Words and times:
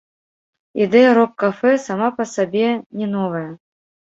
Ідэя 0.85 1.11
рок-кафэ 1.17 1.71
сама 1.85 2.09
па 2.17 2.27
сабе 2.33 2.67
не 3.03 3.07
новая. 3.15 3.47